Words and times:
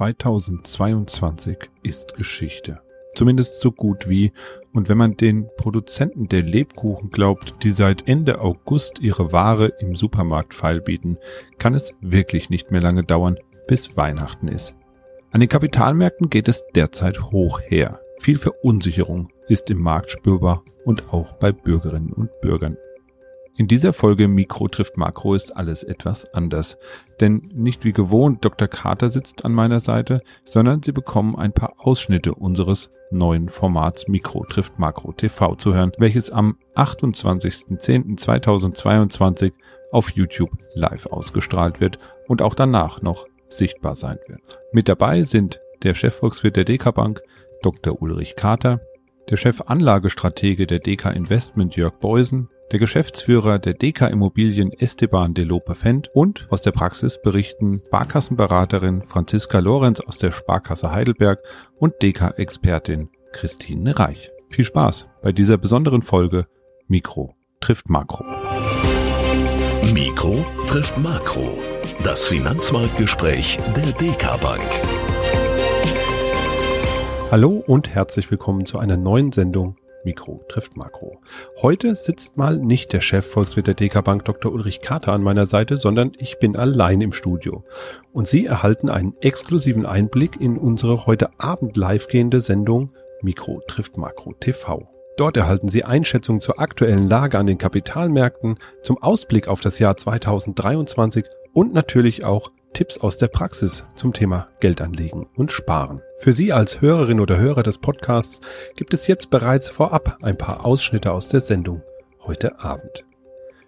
2022 0.00 1.58
ist 1.82 2.14
Geschichte. 2.14 2.80
Zumindest 3.14 3.60
so 3.60 3.70
gut 3.70 4.08
wie. 4.08 4.32
Und 4.72 4.88
wenn 4.88 4.96
man 4.96 5.18
den 5.18 5.46
Produzenten 5.58 6.26
der 6.26 6.40
Lebkuchen 6.40 7.10
glaubt, 7.10 7.62
die 7.62 7.70
seit 7.70 8.08
Ende 8.08 8.40
August 8.40 9.00
ihre 9.00 9.32
Ware 9.32 9.66
im 9.78 9.94
Supermarkt 9.94 10.54
feilbieten, 10.54 11.18
kann 11.58 11.74
es 11.74 11.92
wirklich 12.00 12.48
nicht 12.48 12.70
mehr 12.70 12.80
lange 12.80 13.04
dauern, 13.04 13.36
bis 13.66 13.94
Weihnachten 13.94 14.48
ist. 14.48 14.74
An 15.32 15.40
den 15.40 15.50
Kapitalmärkten 15.50 16.30
geht 16.30 16.48
es 16.48 16.64
derzeit 16.74 17.20
hoch 17.30 17.60
her. 17.60 18.00
Viel 18.20 18.38
Verunsicherung 18.38 19.28
ist 19.48 19.68
im 19.68 19.82
Markt 19.82 20.12
spürbar 20.12 20.64
und 20.86 21.12
auch 21.12 21.32
bei 21.34 21.52
Bürgerinnen 21.52 22.14
und 22.14 22.30
Bürgern. 22.40 22.78
In 23.56 23.68
dieser 23.68 23.92
Folge 23.92 24.28
Mikro 24.28 24.68
trifft 24.68 24.96
Makro 24.96 25.34
ist 25.34 25.56
alles 25.56 25.82
etwas 25.82 26.32
anders. 26.32 26.78
Denn 27.20 27.50
nicht 27.52 27.84
wie 27.84 27.92
gewohnt 27.92 28.42
Dr. 28.44 28.68
Carter 28.68 29.08
sitzt 29.10 29.44
an 29.44 29.52
meiner 29.52 29.80
Seite, 29.80 30.22
sondern 30.44 30.82
Sie 30.82 30.92
bekommen 30.92 31.36
ein 31.36 31.52
paar 31.52 31.74
Ausschnitte 31.78 32.34
unseres 32.34 32.90
neuen 33.10 33.48
Formats 33.48 34.06
Mikro 34.08 34.44
trifft 34.44 34.78
Makro 34.78 35.12
TV 35.12 35.54
zu 35.56 35.74
hören, 35.74 35.92
welches 35.98 36.30
am 36.30 36.56
28.10.2022 36.76 39.52
auf 39.90 40.10
YouTube 40.10 40.52
live 40.74 41.06
ausgestrahlt 41.06 41.80
wird 41.80 41.98
und 42.28 42.42
auch 42.42 42.54
danach 42.54 43.02
noch 43.02 43.26
sichtbar 43.48 43.96
sein 43.96 44.18
wird. 44.28 44.60
Mit 44.72 44.88
dabei 44.88 45.22
sind 45.22 45.60
der 45.82 45.94
Chefvolkswirt 45.94 46.56
der 46.56 46.64
DK 46.64 46.94
Bank, 46.94 47.20
Dr. 47.62 48.00
Ulrich 48.00 48.36
Carter, 48.36 48.80
der 49.28 49.36
Chef 49.36 49.60
Anlagestratege 49.66 50.66
der 50.66 50.78
DK 50.78 51.06
Investment 51.06 51.74
Jörg 51.76 51.98
Beusen, 52.00 52.48
der 52.70 52.78
Geschäftsführer 52.78 53.58
der 53.58 53.74
DK 53.74 54.02
Immobilien 54.10 54.72
Esteban 54.72 55.34
de 55.34 55.44
Lope-Fendt 55.44 56.08
und 56.14 56.46
aus 56.50 56.62
der 56.62 56.70
Praxis 56.70 57.20
berichten 57.20 57.82
Sparkassenberaterin 57.86 59.02
Franziska 59.02 59.58
Lorenz 59.58 60.00
aus 60.00 60.18
der 60.18 60.30
Sparkasse 60.30 60.92
Heidelberg 60.92 61.40
und 61.78 61.94
DK-Expertin 62.00 63.08
Christine 63.32 63.98
Reich. 63.98 64.30
Viel 64.50 64.64
Spaß 64.64 65.08
bei 65.22 65.32
dieser 65.32 65.58
besonderen 65.58 66.02
Folge 66.02 66.46
Mikro 66.86 67.34
trifft 67.60 67.88
Makro. 67.88 68.24
Mikro 69.92 70.44
trifft 70.68 70.96
Makro. 70.96 71.58
Das 72.04 72.28
Finanzmarktgespräch 72.28 73.58
der 73.74 73.92
DK 73.94 74.40
Bank. 74.40 74.62
Hallo 77.32 77.62
und 77.66 77.88
herzlich 77.88 78.30
willkommen 78.30 78.64
zu 78.64 78.78
einer 78.78 78.96
neuen 78.96 79.32
Sendung 79.32 79.76
Mikro 80.04 80.44
trifft 80.48 80.76
Makro. 80.76 81.20
Heute 81.60 81.94
sitzt 81.94 82.36
mal 82.36 82.58
nicht 82.58 82.92
der 82.92 83.00
Chef 83.00 83.26
Volkswirt 83.26 83.66
der 83.66 83.74
DK 83.74 84.02
Bank 84.02 84.24
Dr. 84.24 84.52
Ulrich 84.52 84.80
Kater 84.80 85.12
an 85.12 85.22
meiner 85.22 85.46
Seite, 85.46 85.76
sondern 85.76 86.12
ich 86.18 86.38
bin 86.38 86.56
allein 86.56 87.00
im 87.00 87.12
Studio. 87.12 87.64
Und 88.12 88.26
Sie 88.26 88.46
erhalten 88.46 88.88
einen 88.88 89.14
exklusiven 89.20 89.86
Einblick 89.86 90.40
in 90.40 90.56
unsere 90.56 91.06
heute 91.06 91.28
Abend 91.38 91.76
live 91.76 92.08
gehende 92.08 92.40
Sendung 92.40 92.90
Mikro 93.22 93.62
trifft 93.66 93.96
Makro 93.96 94.32
TV. 94.32 94.88
Dort 95.16 95.36
erhalten 95.36 95.68
Sie 95.68 95.84
Einschätzungen 95.84 96.40
zur 96.40 96.60
aktuellen 96.60 97.08
Lage 97.08 97.38
an 97.38 97.46
den 97.46 97.58
Kapitalmärkten, 97.58 98.56
zum 98.82 99.02
Ausblick 99.02 99.48
auf 99.48 99.60
das 99.60 99.78
Jahr 99.78 99.96
2023 99.96 101.26
und 101.52 101.74
natürlich 101.74 102.24
auch 102.24 102.50
Tipps 102.72 102.98
aus 102.98 103.16
der 103.16 103.28
Praxis 103.28 103.84
zum 103.94 104.12
Thema 104.12 104.48
Geldanlegen 104.60 105.26
und 105.36 105.52
Sparen. 105.52 106.02
Für 106.18 106.32
Sie 106.32 106.52
als 106.52 106.80
Hörerin 106.80 107.20
oder 107.20 107.38
Hörer 107.38 107.62
des 107.62 107.78
Podcasts 107.78 108.40
gibt 108.76 108.94
es 108.94 109.06
jetzt 109.06 109.30
bereits 109.30 109.68
vorab 109.68 110.18
ein 110.22 110.38
paar 110.38 110.64
Ausschnitte 110.64 111.12
aus 111.12 111.28
der 111.28 111.40
Sendung 111.40 111.82
heute 112.22 112.60
Abend. 112.60 113.04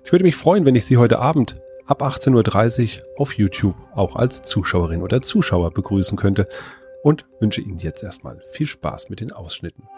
Ich 0.04 0.12
würde 0.12 0.24
mich 0.24 0.36
freuen, 0.36 0.64
wenn 0.64 0.74
ich 0.74 0.84
Sie 0.84 0.96
heute 0.96 1.18
Abend 1.18 1.60
ab 1.86 2.02
18.30 2.02 2.98
Uhr 2.98 3.04
auf 3.18 3.34
YouTube 3.34 3.76
auch 3.94 4.16
als 4.16 4.42
Zuschauerin 4.42 5.02
oder 5.02 5.22
Zuschauer 5.22 5.72
begrüßen 5.72 6.16
könnte 6.16 6.48
und 7.02 7.26
wünsche 7.40 7.60
Ihnen 7.60 7.78
jetzt 7.78 8.02
erstmal 8.02 8.40
viel 8.52 8.66
Spaß 8.66 9.10
mit 9.10 9.20
den 9.20 9.32
Ausschnitten. 9.32 9.88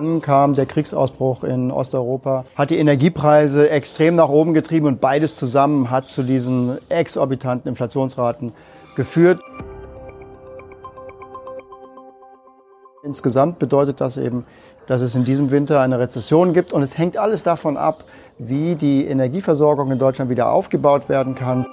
Dann 0.00 0.22
kam 0.22 0.54
der 0.54 0.64
Kriegsausbruch 0.64 1.44
in 1.44 1.70
Osteuropa, 1.70 2.46
hat 2.54 2.70
die 2.70 2.78
Energiepreise 2.78 3.68
extrem 3.68 4.14
nach 4.14 4.30
oben 4.30 4.54
getrieben 4.54 4.86
und 4.86 4.98
beides 4.98 5.36
zusammen 5.36 5.90
hat 5.90 6.08
zu 6.08 6.22
diesen 6.22 6.78
exorbitanten 6.88 7.68
Inflationsraten 7.68 8.54
geführt. 8.96 9.42
Insgesamt 13.04 13.58
bedeutet 13.58 14.00
das 14.00 14.16
eben, 14.16 14.46
dass 14.86 15.02
es 15.02 15.14
in 15.14 15.24
diesem 15.24 15.50
Winter 15.50 15.82
eine 15.82 15.98
Rezession 15.98 16.54
gibt 16.54 16.72
und 16.72 16.80
es 16.80 16.96
hängt 16.96 17.18
alles 17.18 17.42
davon 17.42 17.76
ab, 17.76 18.04
wie 18.38 18.76
die 18.76 19.04
Energieversorgung 19.04 19.92
in 19.92 19.98
Deutschland 19.98 20.30
wieder 20.30 20.50
aufgebaut 20.50 21.10
werden 21.10 21.34
kann. 21.34 21.66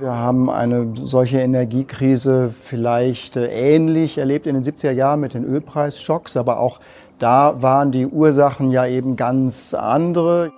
Wir 0.00 0.16
haben 0.16 0.48
eine 0.48 0.94
solche 0.94 1.40
Energiekrise 1.40 2.54
vielleicht 2.58 3.36
äh, 3.36 3.48
ähnlich 3.48 4.16
erlebt 4.16 4.46
in 4.46 4.54
den 4.54 4.64
70er 4.64 4.92
Jahren 4.92 5.20
mit 5.20 5.34
den 5.34 5.44
Ölpreisschocks, 5.44 6.38
aber 6.38 6.58
auch 6.58 6.80
da 7.18 7.60
waren 7.60 7.92
die 7.92 8.06
Ursachen 8.06 8.70
ja 8.70 8.86
eben 8.86 9.16
ganz 9.16 9.74
andere. 9.74 10.52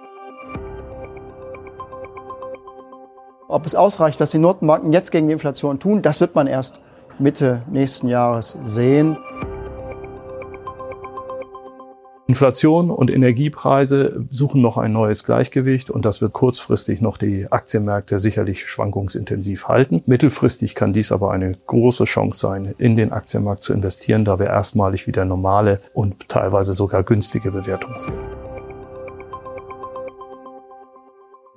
Ob 3.48 3.66
es 3.66 3.74
ausreicht, 3.74 4.20
was 4.20 4.30
die 4.30 4.38
Notenbanken 4.38 4.92
jetzt 4.92 5.10
gegen 5.10 5.26
die 5.26 5.32
Inflation 5.32 5.80
tun, 5.80 6.02
das 6.02 6.20
wird 6.20 6.36
man 6.36 6.46
erst 6.46 6.78
Mitte 7.18 7.62
nächsten 7.68 8.06
Jahres 8.06 8.56
sehen. 8.62 9.16
Inflation 12.32 12.88
und 12.88 13.12
Energiepreise 13.12 14.24
suchen 14.30 14.62
noch 14.62 14.78
ein 14.78 14.90
neues 14.90 15.22
Gleichgewicht 15.22 15.90
und 15.90 16.06
das 16.06 16.22
wird 16.22 16.32
kurzfristig 16.32 17.02
noch 17.02 17.18
die 17.18 17.46
Aktienmärkte 17.52 18.18
sicherlich 18.20 18.64
schwankungsintensiv 18.70 19.68
halten. 19.68 20.02
Mittelfristig 20.06 20.74
kann 20.74 20.94
dies 20.94 21.12
aber 21.12 21.30
eine 21.30 21.58
große 21.66 22.04
Chance 22.04 22.38
sein, 22.38 22.74
in 22.78 22.96
den 22.96 23.12
Aktienmarkt 23.12 23.62
zu 23.62 23.74
investieren, 23.74 24.24
da 24.24 24.38
wir 24.38 24.46
erstmalig 24.46 25.06
wieder 25.06 25.26
normale 25.26 25.82
und 25.92 26.26
teilweise 26.30 26.72
sogar 26.72 27.02
günstige 27.02 27.50
Bewertungen 27.50 27.98
sehen. 27.98 28.14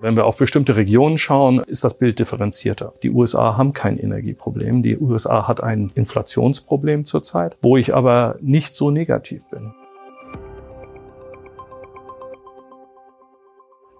Wenn 0.01 0.17
wir 0.17 0.25
auf 0.25 0.35
bestimmte 0.35 0.75
Regionen 0.75 1.17
schauen, 1.17 1.59
ist 1.59 1.85
das 1.85 1.97
Bild 1.97 2.19
differenzierter. 2.19 2.91
Die 3.01 3.11
USA 3.11 3.55
haben 3.55 3.71
kein 3.71 3.97
Energieproblem. 3.97 4.83
Die 4.83 4.97
USA 4.97 5.47
hat 5.47 5.63
ein 5.63 5.93
Inflationsproblem 5.95 7.05
zurzeit, 7.05 7.55
wo 7.61 7.77
ich 7.77 7.95
aber 7.95 8.35
nicht 8.41 8.75
so 8.75 8.91
negativ 8.91 9.45
bin. 9.49 9.73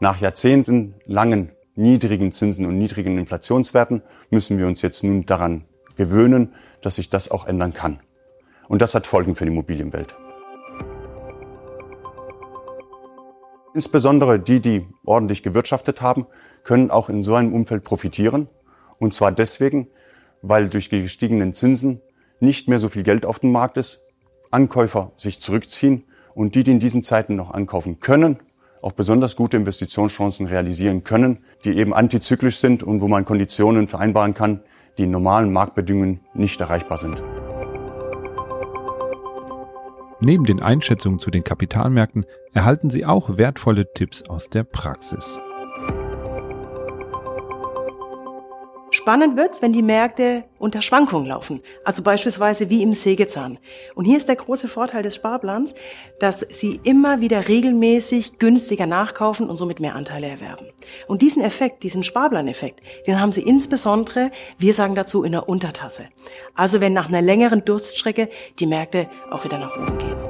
Nach 0.02 0.20
Jahrzehnten 0.20 0.96
langen 1.06 1.52
niedrigen 1.76 2.34
Zinsen 2.34 2.66
und 2.66 2.78
niedrigen 2.78 3.18
Inflationswerten 3.18 4.02
müssen 4.30 4.58
wir 4.58 4.68
uns 4.68 4.82
jetzt 4.82 5.04
nun 5.06 5.26
daran 5.26 5.64
gewöhnen, 5.96 6.54
dass 6.82 6.98
sich 6.98 7.10
das 7.10 7.32
auch 7.32 7.48
ändern 7.48 7.74
kann. 7.74 8.02
Und 8.68 8.82
das 8.82 8.94
hat 8.94 9.08
Folgen 9.08 9.36
für 9.36 9.46
die 9.46 9.52
Immobilienwelt. 9.52 10.16
Insbesondere 13.74 14.38
die, 14.40 14.60
die 14.60 14.86
ordentlich 15.06 15.44
gewirtschaftet 15.44 16.02
haben, 16.02 16.28
können 16.64 16.92
auch 16.92 17.10
in 17.10 17.24
so 17.24 17.36
einem 17.36 17.54
Umfeld 17.54 17.86
profitieren. 17.86 18.50
Und 19.00 19.14
zwar 19.14 19.32
deswegen, 19.32 19.88
weil 20.42 20.68
durch 20.68 20.90
die 20.90 21.04
gestiegenen 21.04 21.54
Zinsen 21.54 22.02
nicht 22.42 22.68
mehr 22.68 22.80
so 22.80 22.90
viel 22.90 23.04
Geld 23.04 23.26
auf 23.26 23.40
dem 23.40 23.54
Markt 23.54 23.78
ist, 23.78 24.02
Ankäufer 24.52 25.14
sich 25.16 25.40
zurückziehen 25.42 26.04
und 26.34 26.56
die, 26.56 26.64
die 26.64 26.72
in 26.72 26.80
diesen 26.80 27.04
Zeiten 27.04 27.36
noch 27.36 27.52
ankaufen 27.52 28.00
können, 28.00 28.40
auch 28.86 28.92
besonders 28.92 29.36
gute 29.36 29.58
Investitionschancen 29.58 30.46
realisieren 30.46 31.04
können, 31.04 31.40
die 31.64 31.76
eben 31.76 31.92
antizyklisch 31.92 32.58
sind 32.58 32.84
und 32.84 33.02
wo 33.02 33.08
man 33.08 33.26
Konditionen 33.26 33.88
vereinbaren 33.88 34.36
kann, 34.36 34.60
die 35.00 35.06
in 35.06 35.12
normalen 35.12 35.52
Marktbedingungen 35.52 36.20
nicht 36.36 36.62
erreichbar 36.62 37.00
sind. 37.00 37.24
Neben 40.20 40.46
den 40.46 40.62
Einschätzungen 40.62 41.18
zu 41.18 41.32
den 41.32 41.44
Kapitalmärkten 41.44 42.28
erhalten 42.54 42.92
Sie 42.92 43.06
auch 43.06 43.38
wertvolle 43.38 43.92
Tipps 43.92 44.22
aus 44.30 44.52
der 44.52 44.64
Praxis. 44.64 45.40
Spannend 49.06 49.38
wird's, 49.38 49.62
wenn 49.62 49.72
die 49.72 49.84
Märkte 49.84 50.46
unter 50.58 50.82
Schwankungen 50.82 51.28
laufen, 51.28 51.62
also 51.84 52.02
beispielsweise 52.02 52.72
wie 52.72 52.82
im 52.82 52.94
Sägezahn. 52.94 53.60
Und 53.94 54.06
hier 54.06 54.18
ist 54.18 54.28
der 54.28 54.36
große 54.36 54.68
Vorteil 54.68 55.04
des 55.04 55.14
Sparplans, 55.14 55.76
dass 56.20 56.40
Sie 56.40 56.80
immer 56.82 57.22
wieder 57.22 57.48
regelmäßig 57.48 58.40
günstiger 58.40 58.88
nachkaufen 58.88 59.48
und 59.48 59.58
somit 59.58 59.80
mehr 59.80 59.94
Anteile 59.94 60.26
erwerben. 60.26 60.66
Und 61.08 61.22
diesen 61.22 61.44
Effekt, 61.44 61.84
diesen 61.84 62.02
Sparplaneffekt, 62.02 62.82
den 63.06 63.22
haben 63.22 63.32
Sie 63.32 63.44
insbesondere, 63.44 64.32
wir 64.58 64.74
sagen 64.74 64.96
dazu, 64.96 65.24
in 65.24 65.34
der 65.34 65.48
Untertasse. 65.48 66.06
Also 66.56 66.82
wenn 66.82 66.94
nach 66.94 67.08
einer 67.08 67.22
längeren 67.22 67.64
Durststrecke 67.64 68.30
die 68.58 68.66
Märkte 68.66 69.08
auch 69.30 69.44
wieder 69.44 69.60
nach 69.60 69.78
oben 69.78 70.00
gehen. 70.00 70.25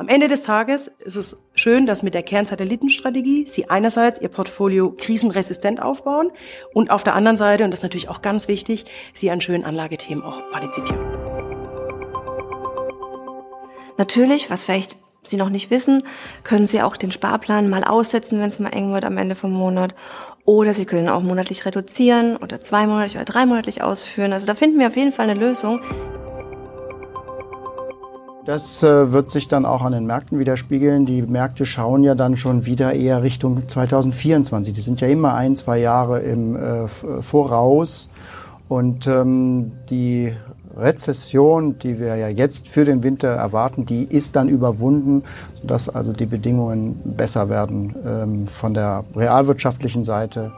Am 0.00 0.08
Ende 0.08 0.28
des 0.28 0.44
Tages 0.44 0.88
ist 1.00 1.16
es 1.16 1.36
schön, 1.54 1.84
dass 1.84 2.02
mit 2.02 2.14
der 2.14 2.22
Kernsatellitenstrategie 2.22 3.44
Sie 3.46 3.68
einerseits 3.68 4.18
Ihr 4.18 4.30
Portfolio 4.30 4.94
krisenresistent 4.96 5.82
aufbauen 5.82 6.30
und 6.72 6.90
auf 6.90 7.04
der 7.04 7.14
anderen 7.14 7.36
Seite, 7.36 7.64
und 7.64 7.70
das 7.70 7.80
ist 7.80 7.82
natürlich 7.82 8.08
auch 8.08 8.22
ganz 8.22 8.48
wichtig, 8.48 8.86
Sie 9.12 9.30
an 9.30 9.42
schönen 9.42 9.62
Anlagethemen 9.62 10.24
auch 10.24 10.40
partizipieren. 10.52 10.98
Natürlich, 13.98 14.48
was 14.48 14.64
vielleicht 14.64 14.96
Sie 15.22 15.36
noch 15.36 15.50
nicht 15.50 15.70
wissen, 15.70 16.02
können 16.44 16.64
Sie 16.64 16.80
auch 16.80 16.96
den 16.96 17.10
Sparplan 17.10 17.68
mal 17.68 17.84
aussetzen, 17.84 18.40
wenn 18.40 18.48
es 18.48 18.58
mal 18.58 18.70
eng 18.70 18.94
wird 18.94 19.04
am 19.04 19.18
Ende 19.18 19.34
vom 19.34 19.52
Monat. 19.52 19.94
Oder 20.46 20.72
Sie 20.72 20.86
können 20.86 21.10
auch 21.10 21.20
monatlich 21.20 21.66
reduzieren 21.66 22.38
oder 22.38 22.58
zweimonatlich 22.58 23.16
oder 23.16 23.26
dreimonatlich 23.26 23.82
ausführen. 23.82 24.32
Also 24.32 24.46
da 24.46 24.54
finden 24.54 24.78
wir 24.78 24.86
auf 24.86 24.96
jeden 24.96 25.12
Fall 25.12 25.28
eine 25.28 25.38
Lösung. 25.38 25.82
Das 28.46 28.82
äh, 28.82 29.12
wird 29.12 29.30
sich 29.30 29.48
dann 29.48 29.66
auch 29.66 29.82
an 29.82 29.92
den 29.92 30.06
Märkten 30.06 30.38
widerspiegeln. 30.38 31.04
Die 31.04 31.22
Märkte 31.22 31.66
schauen 31.66 32.02
ja 32.02 32.14
dann 32.14 32.36
schon 32.36 32.64
wieder 32.64 32.94
eher 32.94 33.22
Richtung 33.22 33.68
2024. 33.68 34.72
Die 34.72 34.80
sind 34.80 35.00
ja 35.00 35.08
immer 35.08 35.34
ein, 35.34 35.56
zwei 35.56 35.78
Jahre 35.78 36.20
im 36.20 36.56
äh, 36.56 36.88
Voraus. 36.88 38.08
Und 38.68 39.06
ähm, 39.06 39.72
die 39.90 40.32
Rezession, 40.76 41.78
die 41.78 41.98
wir 42.00 42.16
ja 42.16 42.28
jetzt 42.28 42.68
für 42.68 42.84
den 42.84 43.02
Winter 43.02 43.28
erwarten, 43.28 43.84
die 43.84 44.04
ist 44.04 44.36
dann 44.36 44.48
überwunden, 44.48 45.24
sodass 45.60 45.88
also 45.88 46.12
die 46.12 46.26
Bedingungen 46.26 46.98
besser 47.04 47.50
werden 47.50 47.94
ähm, 48.06 48.46
von 48.46 48.72
der 48.72 49.04
realwirtschaftlichen 49.14 50.04
Seite. 50.04 50.52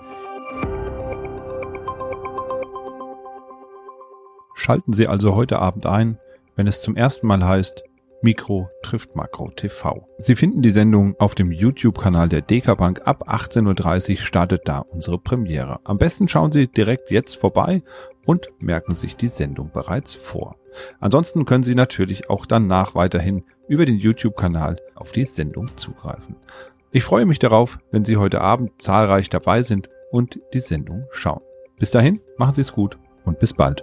Schalten 4.55 4.93
Sie 4.93 5.09
also 5.09 5.35
heute 5.35 5.59
Abend 5.59 5.87
ein, 5.87 6.19
wenn 6.57 6.67
es 6.67 6.83
zum 6.83 6.97
ersten 6.97 7.27
Mal 7.27 7.45
heißt 7.45 7.83
Mikro 8.25 8.71
trifft 8.83 9.17
Makro 9.17 9.51
TV. 9.51 10.07
Sie 10.19 10.37
finden 10.37 10.63
die 10.63 10.71
Sendung 10.71 11.17
auf 11.19 11.35
dem 11.35 11.51
YouTube-Kanal 11.51 12.29
der 12.29 12.41
DK 12.41 12.77
Bank. 12.77 13.03
Ab 13.05 13.29
18.30 13.29 14.11
Uhr 14.13 14.17
startet 14.19 14.63
da 14.67 14.79
unsere 14.79 15.19
Premiere. 15.19 15.81
Am 15.83 15.99
besten 15.99 16.29
schauen 16.29 16.53
Sie 16.53 16.69
direkt 16.69 17.11
jetzt 17.11 17.35
vorbei 17.35 17.83
und 18.25 18.49
merken 18.61 18.95
sich 18.95 19.17
die 19.17 19.27
Sendung 19.27 19.73
bereits 19.73 20.15
vor. 20.15 20.55
Ansonsten 21.01 21.45
können 21.47 21.65
Sie 21.65 21.75
natürlich 21.75 22.31
auch 22.31 22.47
danach 22.47 22.95
weiterhin 22.95 23.45
über 23.67 23.87
den 23.87 23.99
YouTube-Kanal 23.99 24.77
auf 24.95 25.11
die 25.11 25.25
Sendung 25.25 25.77
zugreifen. 25.77 26.37
Ich 26.93 27.03
freue 27.03 27.27
mich 27.27 27.41
darauf, 27.41 27.81
wenn 27.91 28.05
Sie 28.05 28.19
heute 28.19 28.41
Abend 28.41 28.81
zahlreich 28.81 29.31
dabei 29.31 29.63
sind 29.63 29.91
und 30.13 30.39
die 30.55 30.61
Sendung 30.61 31.07
schauen. 31.11 31.43
Bis 31.77 31.91
dahin, 31.91 32.21
machen 32.37 32.55
Sie 32.55 32.61
es 32.61 32.73
gut 32.73 32.99
und 33.25 33.41
bis 33.41 33.53
bald. 33.53 33.83